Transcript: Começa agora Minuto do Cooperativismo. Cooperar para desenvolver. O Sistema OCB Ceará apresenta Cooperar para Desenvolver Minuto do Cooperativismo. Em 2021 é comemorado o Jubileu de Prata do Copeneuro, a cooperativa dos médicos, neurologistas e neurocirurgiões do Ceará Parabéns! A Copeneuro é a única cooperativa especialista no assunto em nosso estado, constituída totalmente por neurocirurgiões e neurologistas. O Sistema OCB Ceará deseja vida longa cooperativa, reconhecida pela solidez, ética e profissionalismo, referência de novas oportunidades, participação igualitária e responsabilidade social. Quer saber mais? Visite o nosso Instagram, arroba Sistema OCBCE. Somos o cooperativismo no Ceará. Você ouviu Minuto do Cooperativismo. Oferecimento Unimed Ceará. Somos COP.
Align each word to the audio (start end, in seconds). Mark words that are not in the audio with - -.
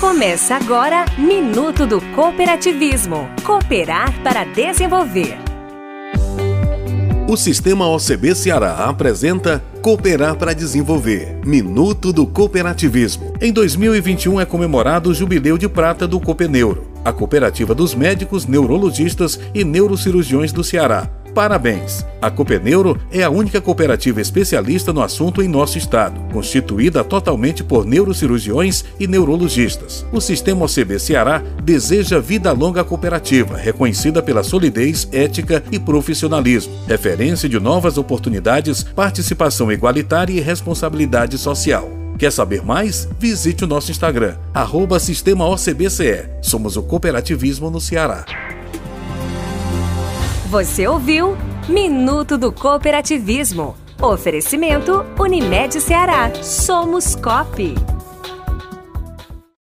Começa 0.00 0.56
agora 0.56 1.04
Minuto 1.18 1.86
do 1.86 2.00
Cooperativismo. 2.00 3.28
Cooperar 3.44 4.18
para 4.22 4.44
desenvolver. 4.44 5.36
O 7.28 7.36
Sistema 7.36 7.86
OCB 7.86 8.34
Ceará 8.34 8.86
apresenta 8.86 9.62
Cooperar 9.82 10.36
para 10.36 10.54
Desenvolver 10.54 11.38
Minuto 11.44 12.14
do 12.14 12.26
Cooperativismo. 12.26 13.34
Em 13.42 13.52
2021 13.52 14.40
é 14.40 14.46
comemorado 14.46 15.10
o 15.10 15.14
Jubileu 15.14 15.58
de 15.58 15.68
Prata 15.68 16.08
do 16.08 16.18
Copeneuro, 16.18 16.90
a 17.04 17.12
cooperativa 17.12 17.74
dos 17.74 17.94
médicos, 17.94 18.46
neurologistas 18.46 19.38
e 19.52 19.64
neurocirurgiões 19.64 20.50
do 20.50 20.64
Ceará 20.64 21.10
Parabéns! 21.34 22.04
A 22.20 22.30
Copeneuro 22.30 22.98
é 23.10 23.22
a 23.22 23.30
única 23.30 23.60
cooperativa 23.60 24.20
especialista 24.20 24.92
no 24.92 25.02
assunto 25.02 25.40
em 25.40 25.48
nosso 25.48 25.78
estado, 25.78 26.20
constituída 26.32 27.02
totalmente 27.02 27.64
por 27.64 27.86
neurocirurgiões 27.86 28.84
e 28.98 29.06
neurologistas. 29.06 30.04
O 30.12 30.20
Sistema 30.20 30.64
OCB 30.64 30.98
Ceará 30.98 31.42
deseja 31.62 32.20
vida 32.20 32.52
longa 32.52 32.84
cooperativa, 32.84 33.56
reconhecida 33.56 34.22
pela 34.22 34.42
solidez, 34.42 35.08
ética 35.12 35.62
e 35.72 35.78
profissionalismo, 35.78 36.74
referência 36.86 37.48
de 37.48 37.58
novas 37.58 37.96
oportunidades, 37.96 38.82
participação 38.82 39.72
igualitária 39.72 40.34
e 40.34 40.40
responsabilidade 40.40 41.38
social. 41.38 41.90
Quer 42.18 42.30
saber 42.30 42.62
mais? 42.62 43.08
Visite 43.18 43.64
o 43.64 43.66
nosso 43.66 43.90
Instagram, 43.90 44.36
arroba 44.52 45.00
Sistema 45.00 45.48
OCBCE. 45.48 46.28
Somos 46.42 46.76
o 46.76 46.82
cooperativismo 46.82 47.70
no 47.70 47.80
Ceará. 47.80 48.26
Você 50.50 50.88
ouviu 50.88 51.36
Minuto 51.68 52.36
do 52.36 52.50
Cooperativismo. 52.50 53.76
Oferecimento 54.02 55.06
Unimed 55.16 55.80
Ceará. 55.80 56.28
Somos 56.42 57.14
COP. 57.14 57.76